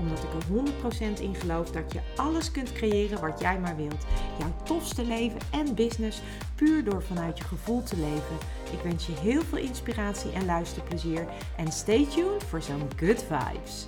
[0.00, 4.06] Omdat ik er 100% in geloof dat je alles kunt creëren wat jij maar wilt.
[4.38, 6.22] Jouw tofste leven en business
[6.54, 8.36] puur door vanuit je gevoel te leven.
[8.72, 11.26] Ik wens je heel veel inspiratie en luisterplezier.
[11.56, 13.86] En stay tuned voor zo'n good vibes.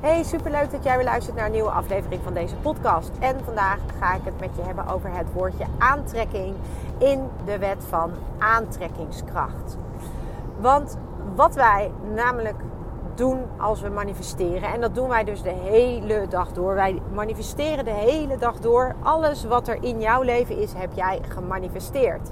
[0.00, 3.10] Hey, superleuk dat jij weer luistert naar een nieuwe aflevering van deze podcast.
[3.20, 6.54] En vandaag ga ik het met je hebben over het woordje aantrekking
[6.98, 9.76] in de wet van aantrekkingskracht.
[10.60, 10.98] Want
[11.34, 12.56] wat wij namelijk
[13.18, 14.72] doen als we manifesteren.
[14.72, 16.74] En dat doen wij dus de hele dag door.
[16.74, 18.94] Wij manifesteren de hele dag door.
[19.02, 22.30] Alles wat er in jouw leven is, heb jij gemanifesteerd.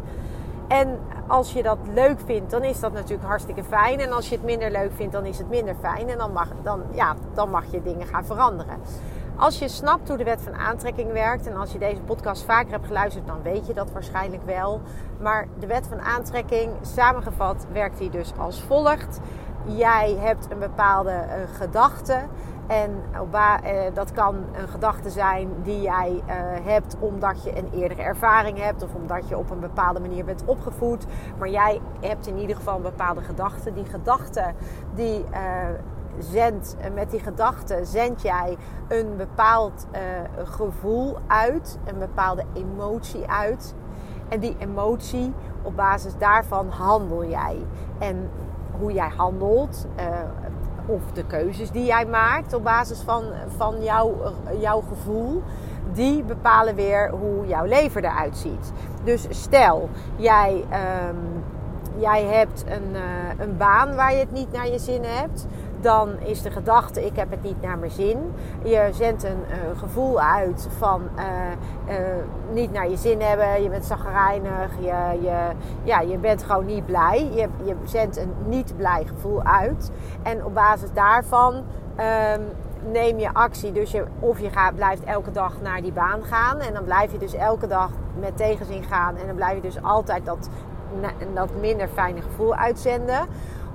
[0.68, 4.00] En als je dat leuk vindt, dan is dat natuurlijk hartstikke fijn.
[4.00, 6.08] En als je het minder leuk vindt, dan is het minder fijn.
[6.08, 8.80] En dan mag, dan, ja, dan mag je dingen gaan veranderen.
[9.38, 12.72] Als je snapt hoe de wet van aantrekking werkt, en als je deze podcast vaker
[12.72, 14.80] hebt geluisterd, dan weet je dat waarschijnlijk wel.
[15.20, 19.20] Maar de wet van aantrekking, samengevat, werkt die dus als volgt.
[19.66, 22.18] Jij hebt een bepaalde uh, gedachte.
[22.66, 23.54] En uh,
[23.94, 26.22] dat kan een gedachte zijn die jij
[26.62, 30.42] hebt omdat je een eerdere ervaring hebt of omdat je op een bepaalde manier bent
[30.44, 31.06] opgevoed.
[31.38, 33.72] Maar jij hebt in ieder geval een bepaalde gedachte.
[33.72, 34.52] Die gedachte
[34.94, 35.24] die
[36.18, 38.56] zendt, met die gedachte zend jij
[38.88, 39.86] een bepaald
[40.44, 43.74] gevoel uit, een bepaalde emotie uit.
[44.28, 47.56] En die emotie, op basis daarvan handel jij.
[47.98, 48.30] En
[48.78, 49.86] hoe jij handelt,
[50.86, 53.24] of de keuzes die jij maakt op basis van,
[53.56, 54.14] van jouw,
[54.60, 55.42] jouw gevoel,
[55.92, 58.72] die bepalen weer hoe jouw leven eruit ziet.
[59.04, 60.64] Dus stel, jij,
[61.08, 61.44] um,
[61.96, 63.00] jij hebt een, uh,
[63.38, 65.46] een baan waar je het niet naar je zin hebt
[65.80, 68.32] dan is de gedachte: ik heb het niet naar mijn zin.
[68.62, 71.24] Je zendt een uh, gevoel uit van uh,
[71.94, 72.06] uh,
[72.52, 73.62] niet naar je zin hebben.
[73.62, 74.70] Je bent zagrijnig.
[74.80, 75.50] Je, je,
[75.82, 77.30] ja, je bent gewoon niet blij.
[77.34, 79.90] Je, je zendt een niet blij gevoel uit.
[80.22, 82.42] En op basis daarvan um,
[82.92, 83.72] neem je actie.
[83.72, 86.58] Dus je, of je gaat, blijft elke dag naar die baan gaan.
[86.58, 87.90] En dan blijf je dus elke dag
[88.20, 89.16] met tegenzin gaan.
[89.16, 90.48] En dan blijf je dus altijd dat,
[91.34, 93.26] dat minder fijne gevoel uitzenden.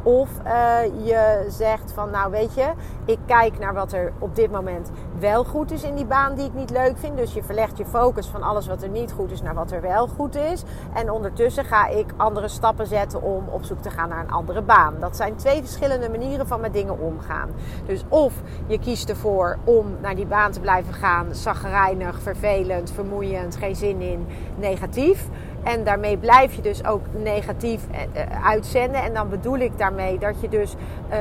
[0.04, 2.72] Of uh, je zegt van nou weet je,
[3.06, 6.46] ik kijk naar wat er op dit moment wel goed is in die baan die
[6.46, 7.18] ik niet leuk vind.
[7.18, 9.82] Dus je verlegt je focus van alles wat er niet goed is naar wat er
[9.82, 10.64] wel goed is.
[10.94, 14.62] En ondertussen ga ik andere stappen zetten om op zoek te gaan naar een andere
[14.62, 14.96] baan.
[15.00, 17.50] Dat zijn twee verschillende manieren van met dingen omgaan.
[17.86, 18.34] Dus of
[18.68, 24.02] je kiest ervoor om naar die baan te blijven gaan, zaggerijnig, vervelend, vermoeiend, geen zin
[24.02, 25.28] in, negatief.
[25.64, 29.04] En daarmee blijf je dus ook negatief eh, eh, uitzenden.
[29.04, 30.76] En dan bedoel ik daarmee dat je dus
[31.12, 31.18] uh,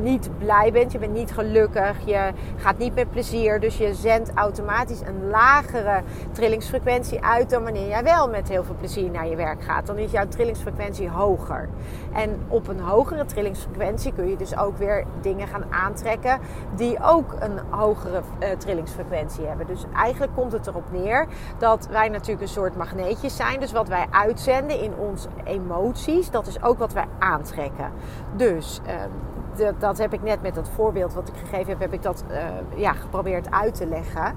[0.00, 0.92] niet blij bent.
[0.92, 1.96] Je bent niet gelukkig.
[2.04, 3.60] Je gaat niet met plezier.
[3.60, 6.02] Dus je zendt automatisch een lagere
[6.32, 9.86] trillingsfrequentie uit dan wanneer jij wel met heel veel plezier naar je werk gaat.
[9.86, 11.68] Dan is jouw trillingsfrequentie hoger.
[12.12, 16.38] En op een hogere trillingsfrequentie kun je dus ook weer dingen gaan aantrekken
[16.76, 18.22] die ook een hogere
[18.58, 19.66] trillingsfrequentie hebben.
[19.66, 21.26] Dus eigenlijk komt het erop neer
[21.58, 23.60] dat wij natuurlijk een soort magneetjes zijn.
[23.60, 27.92] Dus wat wij uitzenden in onze emoties, dat is ook wat wij aantrekken.
[28.36, 32.02] Dus uh, dat heb ik net met dat voorbeeld wat ik gegeven heb, heb ik
[32.02, 32.44] dat uh,
[32.76, 34.34] ja, geprobeerd uit te leggen.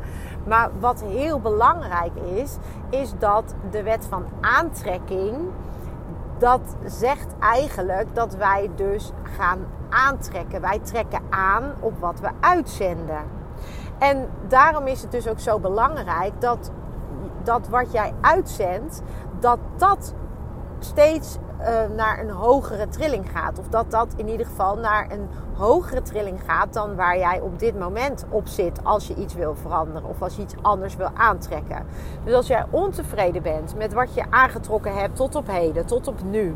[0.47, 2.57] Maar wat heel belangrijk is,
[2.89, 5.35] is dat de wet van aantrekking,
[6.37, 10.61] dat zegt eigenlijk dat wij dus gaan aantrekken.
[10.61, 13.23] Wij trekken aan op wat we uitzenden.
[13.99, 16.71] En daarom is het dus ook zo belangrijk dat
[17.43, 19.01] dat wat jij uitzendt,
[19.43, 20.13] dat dat
[20.79, 23.59] steeds uh, naar een hogere trilling gaat.
[23.59, 27.59] Of dat dat in ieder geval naar een hogere trilling gaat dan waar jij op
[27.59, 31.09] dit moment op zit als je iets wil veranderen of als je iets anders wil
[31.13, 31.85] aantrekken.
[32.23, 36.23] Dus als jij ontevreden bent met wat je aangetrokken hebt tot op heden, tot op
[36.23, 36.55] nu,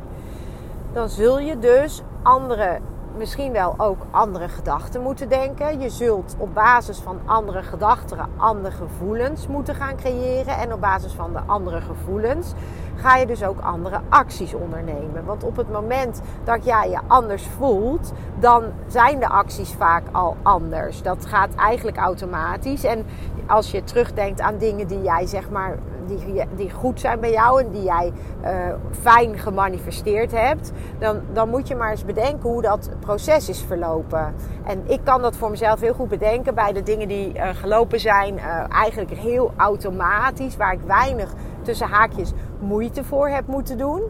[0.94, 2.80] dan zul je dus andere
[3.18, 5.80] misschien wel ook andere gedachten moeten denken.
[5.80, 10.58] Je zult op basis van andere gedachten andere gevoelens moeten gaan creëren.
[10.58, 12.54] En op basis van de andere gevoelens
[12.96, 15.26] ga je dus ook andere acties ondernemen.
[15.26, 20.38] Want op het moment dat jij je anders voelt, dan zijn de acties vaak al
[20.42, 21.02] anders.
[21.02, 22.84] Dat gaat eigenlijk automatisch.
[22.84, 23.06] En
[23.48, 27.62] als je terugdenkt aan dingen die jij zeg maar die, die goed zijn bij jou
[27.64, 28.12] en die jij
[28.44, 28.50] uh,
[28.92, 34.34] fijn gemanifesteerd hebt, dan, dan moet je maar eens bedenken hoe dat proces is verlopen.
[34.66, 38.00] En ik kan dat voor mezelf heel goed bedenken bij de dingen die uh, gelopen
[38.00, 44.02] zijn, uh, eigenlijk heel automatisch, waar ik weinig tussen haakjes moeite voor hebt moeten doen.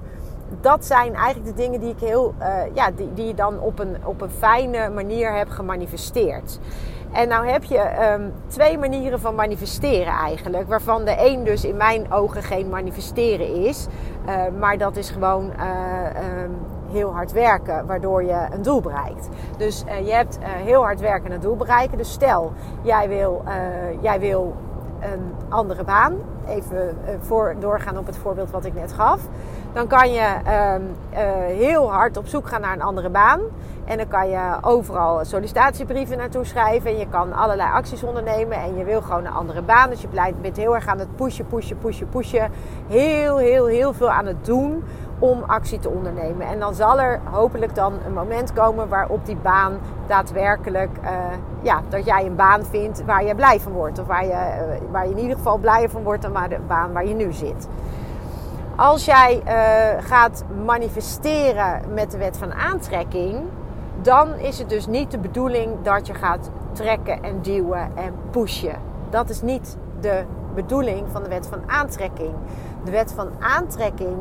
[0.61, 2.33] Dat zijn eigenlijk de dingen die ik heel,
[2.73, 6.59] ja, die, die je dan op een, op een fijne manier hebt gemanifesteerd.
[7.11, 10.67] En nou heb je um, twee manieren van manifesteren eigenlijk.
[10.67, 13.87] Waarvan de een dus in mijn ogen geen manifesteren is.
[14.27, 16.57] Uh, maar dat is gewoon uh, um,
[16.91, 19.29] heel hard werken, waardoor je een doel bereikt.
[19.57, 21.97] Dus uh, je hebt heel hard werken en een doel bereiken.
[21.97, 22.51] Dus stel,
[22.81, 23.43] jij wil,
[24.01, 24.55] jij wil
[24.99, 26.15] een andere baan.
[26.47, 29.21] Even voor doorgaan op het voorbeeld wat ik net gaf.
[29.73, 30.35] Dan kan je
[30.75, 30.95] um,
[31.55, 33.39] heel hard op zoek gaan naar een andere baan.
[33.87, 36.91] En dan kan je overal sollicitatiebrieven naartoe schrijven.
[36.91, 38.57] En je kan allerlei acties ondernemen.
[38.57, 39.89] En je wil gewoon een andere baan.
[39.89, 40.07] Dus je
[40.41, 42.51] bent heel erg aan het pushen, pushen, pushen, pushen.
[42.87, 44.83] Heel, heel, heel veel aan het doen
[45.19, 46.47] om actie te ondernemen.
[46.47, 51.09] En dan zal er hopelijk dan een moment komen waarop die baan daadwerkelijk, uh,
[51.61, 53.99] ja, dat jij een baan vindt waar je blij van wordt.
[53.99, 56.59] Of waar je, uh, waar je in ieder geval blijer van wordt dan maar de
[56.67, 57.67] baan waar je nu zit.
[58.75, 63.43] Als jij uh, gaat manifesteren met de wet van aantrekking,
[64.01, 68.75] dan is het dus niet de bedoeling dat je gaat trekken en duwen en pushen.
[69.09, 70.23] Dat is niet de
[70.55, 72.33] bedoeling van de wet van aantrekking.
[72.83, 74.17] De wet van aantrekking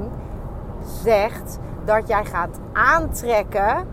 [1.03, 3.87] zegt dat jij gaat aantrekken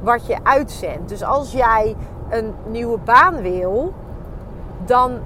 [0.00, 1.08] wat je uitzendt.
[1.08, 1.96] Dus als jij
[2.28, 3.94] een nieuwe baan wil,
[4.84, 5.18] dan,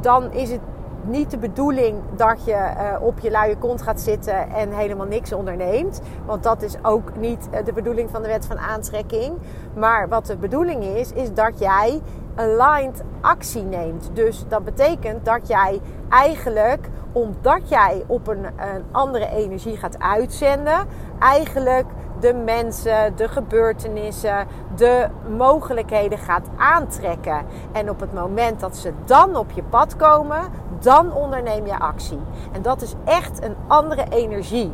[0.00, 0.60] dan is het
[1.04, 5.32] niet de bedoeling dat je uh, op je luie kont gaat zitten en helemaal niks
[5.32, 6.00] onderneemt.
[6.26, 9.32] Want dat is ook niet uh, de bedoeling van de wet van aantrekking.
[9.74, 12.00] Maar wat de bedoeling is, is dat jij
[12.34, 14.10] aligned actie neemt.
[14.12, 20.86] Dus dat betekent dat jij eigenlijk, omdat jij op een, een andere energie gaat uitzenden,
[21.18, 21.86] eigenlijk
[22.22, 24.46] de mensen, de gebeurtenissen,
[24.76, 27.44] de mogelijkheden gaat aantrekken.
[27.72, 30.40] En op het moment dat ze dan op je pad komen,
[30.82, 32.20] dan onderneem je actie.
[32.52, 34.72] En dat is echt een andere energie.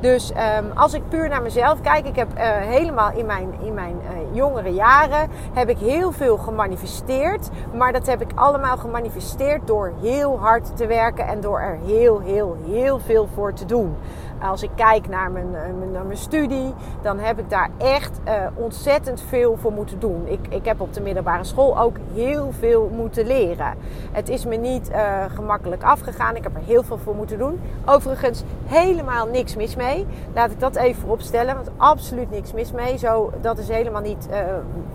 [0.00, 3.74] Dus um, als ik puur naar mezelf kijk, ik heb uh, helemaal in mijn, in
[3.74, 7.48] mijn uh, jongere jaren heb ik heel veel gemanifesteerd.
[7.74, 12.20] Maar dat heb ik allemaal gemanifesteerd door heel hard te werken en door er heel,
[12.20, 13.96] heel, heel veel voor te doen.
[14.42, 18.32] Als ik kijk naar mijn, eh, naar mijn studie, dan heb ik daar echt uh,
[18.54, 20.26] ontzettend veel voor moeten doen.
[20.26, 23.74] Ik, ik heb op de middelbare school ook heel veel moeten leren.
[24.12, 26.36] Het is me niet uh, gemakkelijk afgegaan.
[26.36, 27.60] Ik heb er heel veel voor moeten doen.
[27.84, 30.06] Overigens, helemaal niks mis mee.
[30.34, 32.98] Laat ik dat even vooropstellen, want absoluut niks mis mee.
[32.98, 34.28] Zo, dat is helemaal niet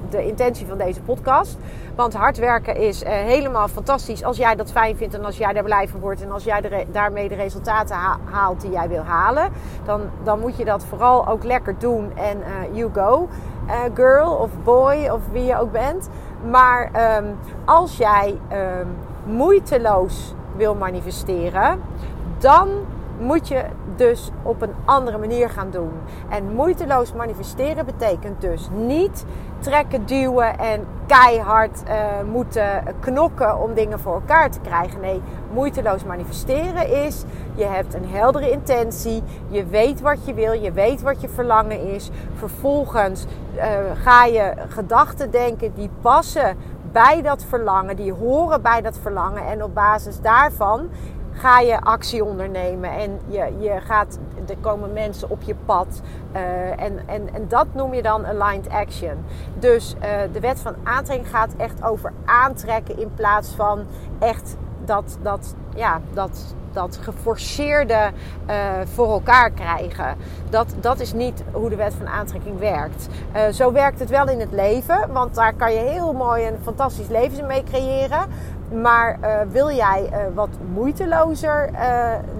[0.09, 1.57] de intentie van deze podcast.
[1.95, 5.63] Want hard werken is helemaal fantastisch als jij dat fijn vindt en als jij daar
[5.63, 9.36] blij van wordt en als jij daarmee de resultaten ha haalt die jij wil halen.
[9.85, 13.27] Dan, dan moet je dat vooral ook lekker doen en uh, you go.
[13.93, 16.09] girl of boy of wie je ook bent.
[16.49, 18.87] Maar um, als jij um,
[19.35, 21.79] moeiteloos wil manifesteren,
[22.37, 22.67] dan
[23.19, 23.63] moet je
[23.95, 25.91] dus op een andere manier gaan doen.
[26.29, 29.25] En moeiteloos manifesteren betekent dus niet
[29.59, 31.93] trekken, duwen en keihard uh,
[32.31, 34.99] moeten knokken om dingen voor elkaar te krijgen.
[35.01, 35.21] Nee,
[35.53, 37.23] moeiteloos manifesteren is:
[37.55, 41.93] je hebt een heldere intentie, je weet wat je wil, je weet wat je verlangen
[41.93, 42.09] is.
[42.33, 43.25] Vervolgens
[43.55, 43.63] uh,
[44.03, 46.57] ga je gedachten denken die passen
[46.91, 49.47] bij dat verlangen, die horen bij dat verlangen.
[49.47, 50.89] En op basis daarvan
[51.37, 56.01] ga je actie ondernemen en je, je gaat, er komen mensen op je pad.
[56.35, 59.25] Uh, en, en, en dat noem je dan aligned action.
[59.59, 60.01] Dus uh,
[60.31, 63.85] de wet van aantrekking gaat echt over aantrekken in plaats van
[64.19, 68.11] echt dat, dat, ja, dat, dat geforceerde
[68.49, 68.56] uh,
[68.94, 70.17] voor elkaar krijgen.
[70.49, 73.07] Dat, dat is niet hoe de wet van aantrekking werkt.
[73.51, 77.07] Zo werkt het wel in het leven, want daar kan je heel mooi een fantastisch
[77.07, 78.27] leven mee creëren.
[78.74, 81.69] Maar uh, wil jij wat moeitelozer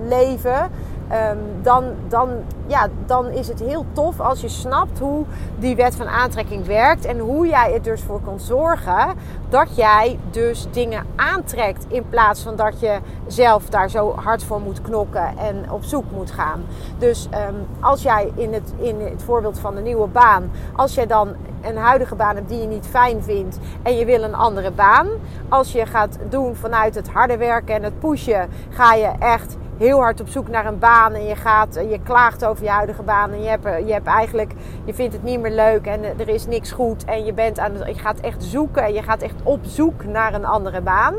[0.08, 0.70] leven?
[1.12, 2.30] Um, dan, dan,
[2.66, 5.26] ja, dan is het heel tof als je snapt hoe
[5.60, 7.06] die wet van aantrekking werkt.
[7.06, 9.14] En hoe jij er dus voor kan zorgen
[9.50, 11.86] dat jij dus dingen aantrekt.
[11.88, 16.12] In plaats van dat je zelf daar zo hard voor moet knokken en op zoek
[16.12, 16.64] moet gaan.
[16.98, 21.08] Dus um, als jij in het, in het voorbeeld van de nieuwe baan, als jij
[21.08, 24.72] dan een huidige baan hebt die je niet fijn vindt en je wil een andere
[24.72, 25.08] baan.
[25.50, 30.00] Als je gaat doen vanuit het harde werken en het pushen, ga je echt heel
[30.00, 33.32] hard op zoek naar een baan en je gaat, je klaagt over je huidige baan
[33.32, 34.52] en je hebt, je hebt eigenlijk,
[34.86, 37.74] je vindt het niet meer leuk en er is niks goed en je bent aan
[37.86, 41.16] je gaat echt zoeken en je gaat echt op zoek naar een andere baan.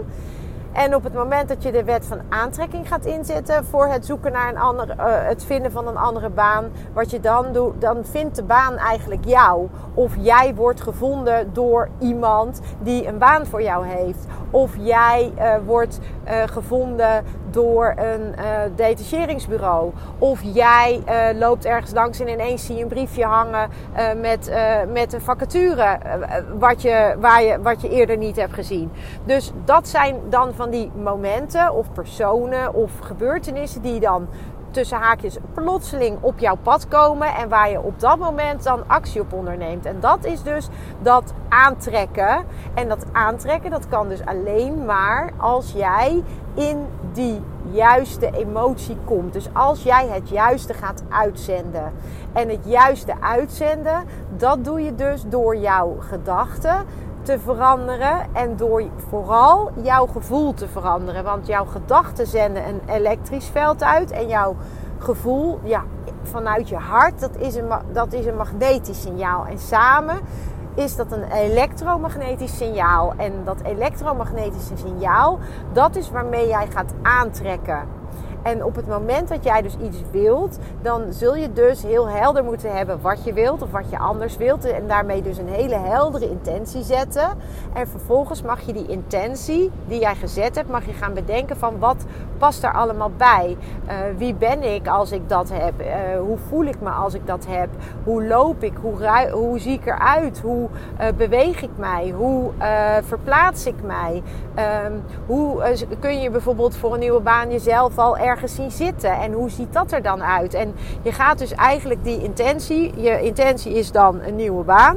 [0.72, 4.32] En op het moment dat je de wet van aantrekking gaat inzetten voor het zoeken
[4.32, 8.36] naar een andere, het vinden van een andere baan, wat je dan doet, dan vindt
[8.36, 9.68] de baan eigenlijk jou.
[9.94, 14.26] Of jij wordt gevonden door iemand die een baan voor jou heeft.
[14.50, 19.92] Of jij uh, wordt uh, gevonden door een uh, detacheringsbureau.
[20.18, 21.02] Of jij
[21.38, 23.68] loopt ergens langs en ineens zie je een briefje hangen
[24.20, 24.52] met,
[24.92, 25.98] met een vacature
[26.58, 28.90] wat, je, waar je, wat je eerder niet hebt gezien.
[29.24, 34.28] Dus dat zijn dan van die momenten of personen of gebeurtenissen die dan
[34.78, 39.20] tussen haakjes plotseling op jouw pad komen en waar je op dat moment dan actie
[39.20, 39.86] op onderneemt.
[39.86, 40.68] En dat is dus
[41.02, 42.44] dat aantrekken.
[42.74, 46.22] En dat aantrekken dat kan dus alleen maar als jij
[46.54, 49.32] in die juiste emotie komt.
[49.32, 51.92] Dus als jij het juiste gaat uitzenden.
[52.32, 54.04] En het juiste uitzenden,
[54.36, 56.84] dat doe je dus door jouw gedachten
[57.28, 61.24] te veranderen en door vooral jouw gevoel te veranderen.
[61.24, 64.56] Want jouw gedachten zenden een elektrisch veld uit en jouw
[64.98, 65.82] gevoel ja,
[66.22, 69.46] vanuit je hart, dat is, een, dat is een magnetisch signaal.
[69.46, 70.20] En samen
[70.74, 73.12] is dat een elektromagnetisch signaal.
[73.16, 75.38] En dat elektromagnetische signaal,
[75.72, 77.82] dat is waarmee jij gaat aantrekken.
[78.42, 82.44] En op het moment dat jij dus iets wilt, dan zul je dus heel helder
[82.44, 84.64] moeten hebben wat je wilt of wat je anders wilt.
[84.64, 87.28] En daarmee dus een hele heldere intentie zetten.
[87.72, 91.78] En vervolgens mag je die intentie die jij gezet hebt, mag je gaan bedenken van
[91.78, 92.04] wat
[92.38, 93.56] past er allemaal bij.
[93.86, 95.80] Uh, wie ben ik als ik dat heb?
[95.80, 95.86] Uh,
[96.20, 97.68] hoe voel ik me als ik dat heb?
[98.04, 98.72] Hoe loop ik?
[98.80, 100.40] Hoe, hoe zie ik eruit?
[100.40, 100.68] Hoe
[101.00, 102.10] uh, beweeg ik mij?
[102.16, 102.50] Hoe
[103.02, 104.22] verplaats ik mij?
[104.86, 105.62] Um, hoe
[105.98, 109.10] kun je bijvoorbeeld voor een nieuwe baan jezelf al ergens zien zitten.
[109.10, 110.54] En hoe ziet dat er dan uit?
[110.54, 114.96] En je gaat dus eigenlijk die intentie, je intentie is dan een nieuwe baan.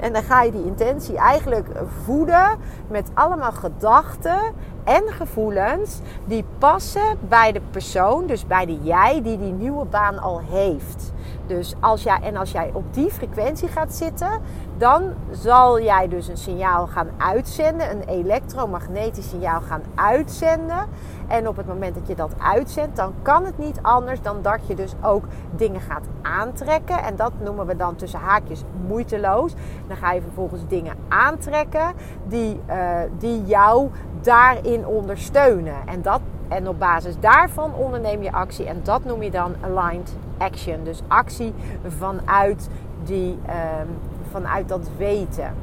[0.00, 1.66] En dan ga je die intentie eigenlijk
[2.04, 2.58] voeden
[2.88, 4.38] met allemaal gedachten
[4.84, 10.18] en gevoelens die passen bij de persoon, dus bij de jij die die nieuwe baan
[10.18, 11.12] al heeft.
[11.46, 14.40] Dus als jij, en als jij op die frequentie gaat zitten,
[14.76, 20.86] dan zal jij dus een signaal gaan uitzenden, een elektromagnetisch signaal gaan uitzenden.
[21.26, 24.60] En op het moment dat je dat uitzendt, dan kan het niet anders dan dat
[24.66, 27.02] je dus ook dingen gaat aantrekken.
[27.02, 29.54] En dat noemen we dan tussen haakjes moeiteloos.
[29.86, 31.92] Dan ga je vervolgens dingen aantrekken
[32.24, 35.76] die, uh, die jou daarin ondersteunen.
[35.86, 38.66] En, dat, en op basis daarvan onderneem je actie.
[38.66, 40.84] En dat noem je dan aligned action.
[40.84, 41.54] Dus actie
[41.86, 42.68] vanuit
[43.04, 43.38] die,
[43.80, 43.88] um,
[44.30, 45.54] vanuit dat weten.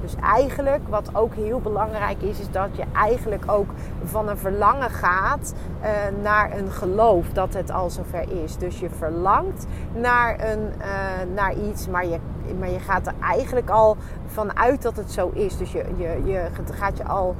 [0.00, 3.68] Dus eigenlijk, wat ook heel belangrijk is, is dat je eigenlijk ook
[4.04, 5.88] van een verlangen gaat uh,
[6.22, 8.56] naar een geloof dat het al zover is.
[8.56, 12.18] Dus je verlangt naar, een, uh, naar iets, maar je,
[12.58, 13.96] maar je gaat er eigenlijk al
[14.26, 15.56] vanuit dat het zo is.
[15.56, 17.34] Dus je, je, je gaat je al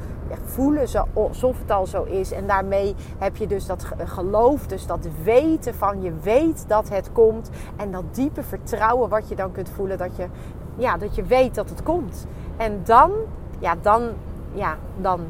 [0.45, 2.33] voelen alsof het al zo is.
[2.33, 7.13] En daarmee heb je dus dat geloof, dus dat weten van je weet dat het
[7.13, 7.51] komt.
[7.77, 10.27] En dat diepe vertrouwen wat je dan kunt voelen dat je,
[10.77, 12.27] ja, dat je weet dat het komt.
[12.57, 13.13] En dan,
[13.59, 14.11] ja, dan,
[14.53, 15.21] ja, dan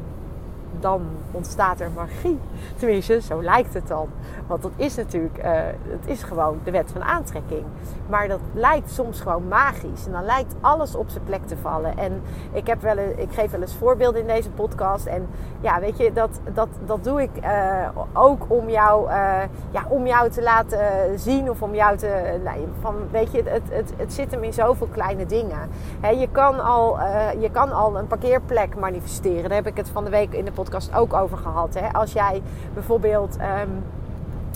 [0.79, 1.01] dan
[1.31, 2.39] ontstaat er magie.
[2.75, 4.07] Tenminste, zo lijkt het dan.
[4.47, 5.51] Want dat is natuurlijk, uh,
[5.87, 7.63] het is gewoon de wet van aantrekking.
[8.09, 10.05] Maar dat lijkt soms gewoon magisch.
[10.05, 11.97] En dan lijkt alles op zijn plek te vallen.
[11.97, 15.05] En ik, heb wel, ik geef wel eens voorbeelden in deze podcast.
[15.05, 15.27] En
[15.61, 20.07] ja, weet je, dat, dat, dat doe ik uh, ook om jou, uh, ja, om
[20.07, 20.79] jou te laten
[21.19, 21.49] zien.
[21.49, 24.87] Of om jou te, nou, van, weet je, het, het, het zit hem in zoveel
[24.87, 25.69] kleine dingen.
[26.01, 26.99] Je, kan al,
[27.39, 29.43] je kan al een parkeerplek manifesteren.
[29.43, 30.62] Daar heb ik het van de week in de podcast
[30.95, 31.73] ook over gehad.
[31.73, 31.93] Hè?
[31.93, 32.41] Als jij
[32.73, 33.37] bijvoorbeeld.
[33.37, 33.83] Um,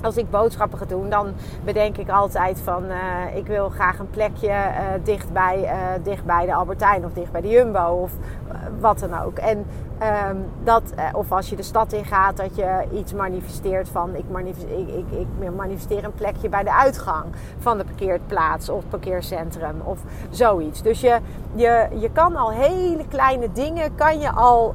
[0.04, 1.34] als ik boodschappen ga doen, dan
[1.64, 6.26] bedenk ik altijd van uh, ik wil graag een plekje uh, dicht, bij, uh, dicht
[6.26, 8.12] bij de Albertijn of dicht bij de Jumbo of
[8.80, 9.38] wat dan ook.
[9.38, 9.66] En
[10.30, 10.84] um, dat,
[11.14, 14.88] of als je de stad in gaat, dat je iets manifesteert van ik manifesteer, ik,
[14.88, 17.26] ik, ik manifesteer een plekje bij de uitgang
[17.60, 20.00] van de parkeerplaats of parkeercentrum of
[20.30, 20.82] zoiets.
[20.82, 21.20] Dus je,
[21.56, 24.74] je, je kan al hele kleine dingen, kan je al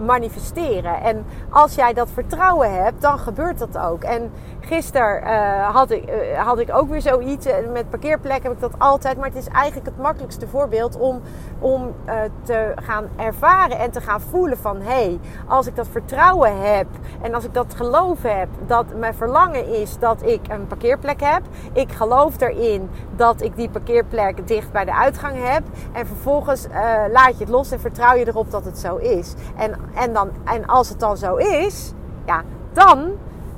[0.00, 1.00] manifesteren.
[1.00, 4.02] En als jij dat vertrouwen hebt, dan gebeurt dat ook.
[4.02, 4.30] En
[4.60, 7.46] gisteren uh, had, ik, uh, had ik ook weer zoiets.
[7.72, 9.16] Met parkeerplek heb ik dat altijd.
[9.16, 11.20] Maar het is eigenlijk het makkelijkste voorbeeld om,
[11.58, 11.94] om
[12.42, 14.76] te gaan ervaren en te gaan voelen van...
[14.80, 16.86] hé, hey, als ik dat vertrouwen heb
[17.22, 21.42] en als ik dat geloof heb dat mijn verlangen is dat ik een parkeerplek heb.
[21.72, 25.62] Ik geloof erin dat ik die parkeerplek dicht bij de uitgang heb.
[25.92, 26.66] En vervolgens
[27.12, 29.34] laat je het los en vertrouw je erop dat het zo is.
[29.56, 31.92] En, en, dan, en als het dan zo is,
[32.26, 32.42] ja,
[32.72, 33.12] dan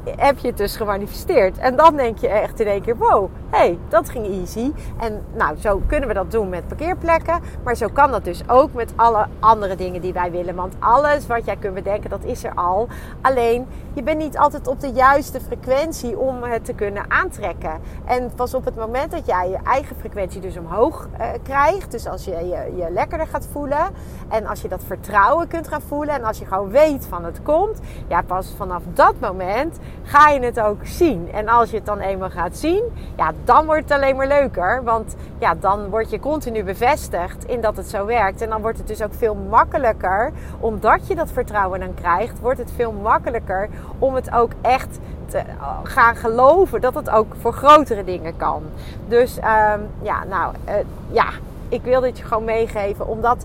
[0.05, 1.59] heb je het dus gemanifesteerd.
[1.59, 4.73] En dan denk je echt in één keer: wow, hey, dat ging easy.
[4.99, 7.41] En nou, zo kunnen we dat doen met parkeerplekken.
[7.65, 10.55] Maar zo kan dat dus ook met alle andere dingen die wij willen.
[10.55, 12.89] Want alles wat jij kunt bedenken, dat is er al.
[13.21, 17.81] Alleen, je bent niet altijd op de juiste frequentie om het te kunnen aantrekken.
[18.05, 21.91] En pas op het moment dat jij je eigen frequentie dus omhoog uh, krijgt.
[21.91, 23.91] Dus als je, je je lekkerder gaat voelen.
[24.29, 26.15] En als je dat vertrouwen kunt gaan voelen.
[26.15, 27.79] En als je gewoon weet van het komt.
[28.09, 31.33] Ja, pas vanaf dat moment ga je het ook zien.
[31.33, 32.83] En als je het dan eenmaal gaat zien,
[33.17, 34.85] ja, dan wordt het alleen maar leuker.
[34.85, 38.41] Want ja, dan word je continu bevestigd in dat het zo werkt.
[38.41, 42.59] En dan wordt het dus ook veel makkelijker, omdat je dat vertrouwen dan krijgt, wordt
[42.59, 43.69] het veel makkelijker
[43.99, 45.43] om het ook echt te
[45.83, 48.63] gaan geloven dat het ook voor grotere dingen kan.
[49.09, 50.75] Dus um, ja, nou uh,
[51.11, 51.27] ja,
[51.69, 53.45] ik wil dit je gewoon meegeven, omdat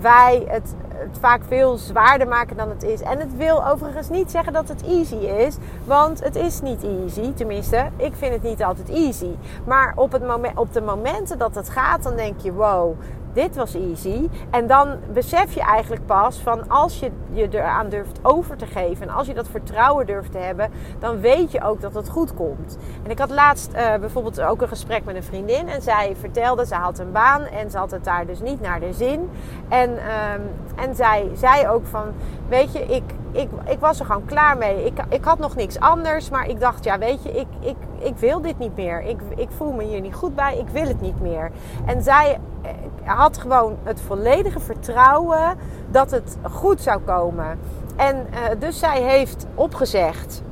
[0.00, 3.00] wij het, het, vaak veel zwaarder maken dan het is.
[3.00, 7.32] En het wil overigens niet zeggen dat het easy is, want het is niet easy.
[7.32, 9.30] Tenminste, ik vind het niet altijd easy.
[9.66, 12.96] Maar op, het moment, op de momenten dat het gaat, dan denk je: wow,
[13.38, 14.28] dit was easy.
[14.50, 19.08] En dan besef je eigenlijk pas van als je je eraan durft over te geven
[19.08, 22.34] en als je dat vertrouwen durft te hebben, dan weet je ook dat het goed
[22.34, 22.78] komt.
[23.04, 26.66] En ik had laatst uh, bijvoorbeeld ook een gesprek met een vriendin en zij vertelde,
[26.66, 29.30] ze had een baan en ze had het daar dus niet naar de zin.
[29.68, 30.42] En, um,
[30.76, 32.04] en zij zei ook van,
[32.48, 34.84] weet je, ik, ik, ik was er gewoon klaar mee.
[34.84, 38.16] Ik, ik had nog niks anders, maar ik dacht, ja, weet je, ik, ik, ik
[38.16, 39.02] wil dit niet meer.
[39.02, 41.50] Ik, ik voel me hier niet goed bij, ik wil het niet meer.
[41.86, 42.70] En zij eh,
[43.16, 45.56] had gewoon het volledige vertrouwen
[45.90, 47.58] dat het goed zou komen.
[47.96, 50.42] En uh, dus zij heeft opgezegd.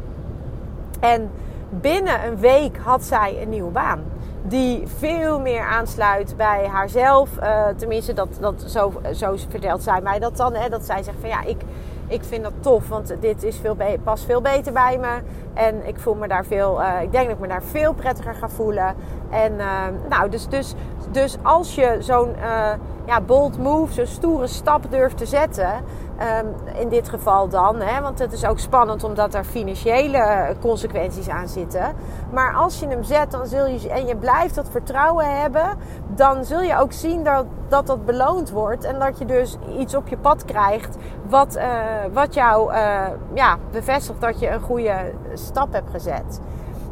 [1.01, 1.31] En
[1.71, 4.01] binnen een week had zij een nieuwe baan.
[4.43, 7.29] Die veel meer aansluit bij haarzelf.
[7.43, 10.55] Uh, tenminste, dat, dat, zo, zo vertelt zij mij dat dan.
[10.55, 11.61] Hè, dat zij zegt van ja, ik,
[12.09, 15.19] ik vind dat tof, want dit is veel past veel beter bij me.
[15.55, 18.35] En ik voel me daar veel, uh, ik denk dat ik me daar veel prettiger
[18.35, 18.95] ga voelen.
[19.31, 20.75] En uh, nou, dus, dus,
[21.11, 22.73] dus als je zo'n uh,
[23.07, 25.85] ja, bold move, zo'n stoere stap durft te zetten,
[26.21, 31.29] um, in dit geval dan, hè, want het is ook spannend omdat er financiële consequenties
[31.29, 31.95] aan zitten.
[32.33, 36.45] Maar als je hem zet dan zul je, en je blijft dat vertrouwen hebben, dan
[36.45, 38.85] zul je ook zien dat dat, dat beloond wordt.
[38.85, 40.97] En dat je dus iets op je pad krijgt
[41.29, 41.65] wat, uh,
[42.13, 43.03] wat jou uh,
[43.35, 46.41] ja, bevestigt dat je een goede stap hebt gezet.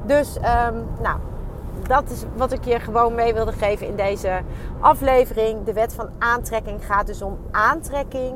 [0.06, 1.18] Dus, um, nou,
[1.86, 4.40] dat is wat ik je gewoon mee wilde geven in deze
[4.80, 5.64] aflevering.
[5.64, 8.34] De wet van aantrekking gaat dus om aantrekking.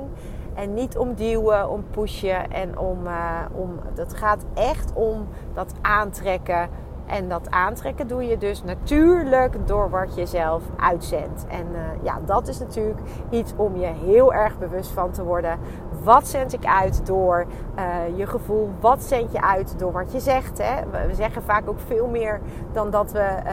[0.59, 3.79] En niet om duwen, om pushen en om, uh, om.
[3.94, 6.68] Het gaat echt om dat aantrekken
[7.07, 11.47] en dat aantrekken doe je dus natuurlijk door wat je zelf uitzendt.
[11.47, 15.59] En uh, ja, dat is natuurlijk iets om je heel erg bewust van te worden.
[16.03, 17.47] Wat zend ik uit door
[17.79, 18.71] uh, je gevoel?
[18.81, 20.59] Wat zend je uit door wat je zegt?
[20.63, 21.07] Hè?
[21.07, 22.41] We zeggen vaak ook veel meer
[22.73, 23.53] dan dat we, uh,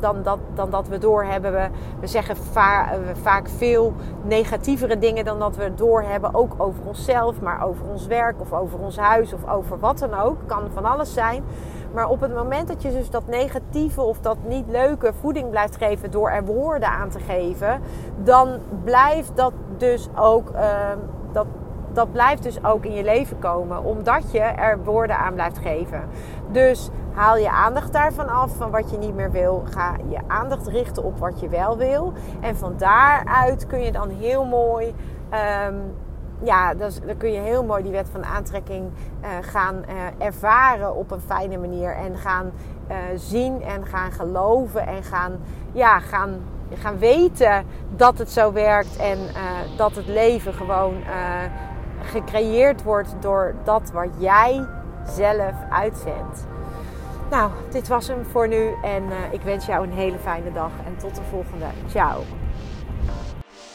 [0.00, 1.52] dan dat, dan dat we doorhebben.
[1.52, 1.68] We,
[2.00, 2.88] we zeggen va
[3.22, 3.92] vaak veel
[4.22, 6.34] negatievere dingen dan dat we doorhebben.
[6.34, 10.14] Ook over onszelf, maar over ons werk of over ons huis of over wat dan
[10.14, 10.36] ook.
[10.46, 11.44] Kan van alles zijn.
[11.94, 15.76] Maar op het moment dat je dus dat negatieve of dat niet leuke voeding blijft
[15.76, 17.80] geven door er woorden aan te geven,
[18.22, 20.50] dan blijft dat dus ook.
[20.54, 20.60] Uh,
[21.32, 21.46] dat,
[21.94, 26.02] dat blijft dus ook in je leven komen, omdat je er woorden aan blijft geven.
[26.50, 29.62] Dus haal je aandacht daarvan af, van wat je niet meer wil.
[29.70, 32.12] Ga je aandacht richten op wat je wel wil.
[32.40, 34.94] En van daaruit kun je dan heel mooi
[35.66, 35.94] um,
[36.42, 38.90] ja, dan kun je heel mooi die wet van aantrekking
[39.22, 41.96] uh, gaan uh, ervaren op een fijne manier.
[41.96, 42.52] En gaan
[42.90, 45.40] uh, zien en gaan geloven en gaan,
[45.72, 46.40] ja, gaan,
[46.74, 47.64] gaan weten
[47.96, 48.96] dat het zo werkt.
[48.96, 49.18] En
[49.76, 50.94] dat het leven gewoon
[52.04, 54.66] gecreëerd wordt door dat wat jij
[55.06, 56.46] zelf uitzendt.
[57.30, 60.96] Nou, dit was hem voor nu en ik wens jou een hele fijne dag en
[60.96, 61.66] tot de volgende.
[61.88, 62.22] Ciao.